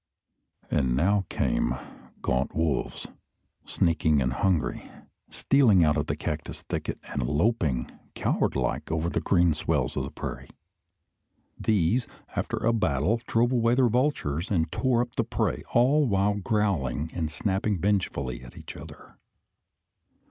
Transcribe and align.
And 0.71 0.95
now 0.95 1.27
came 1.29 1.75
gaunt 2.23 2.55
wolves, 2.55 3.05
sneaking 3.67 4.19
and 4.19 4.33
hungry, 4.33 4.89
stealing 5.29 5.83
out 5.83 5.95
of 5.95 6.07
the 6.07 6.15
cactus 6.15 6.63
thicket, 6.63 6.99
and 7.13 7.21
loping, 7.21 7.91
coward 8.15 8.55
like, 8.55 8.91
over 8.91 9.11
the 9.11 9.21
green 9.21 9.53
swells 9.53 9.95
of 9.95 10.01
the 10.03 10.09
prairie. 10.09 10.49
These, 11.55 12.07
after 12.35 12.57
a 12.57 12.73
battle, 12.73 13.21
drove 13.27 13.51
away 13.51 13.75
the 13.75 13.87
vultures, 13.89 14.49
and 14.49 14.71
tore 14.71 15.03
up 15.03 15.13
the 15.17 15.23
prey, 15.23 15.61
all 15.75 16.01
the 16.01 16.07
while 16.07 16.33
growling 16.33 17.11
and 17.13 17.29
snapping 17.29 17.77
vengefully 17.77 18.41
at 18.43 18.57
each 18.57 18.75
other. 18.75 19.17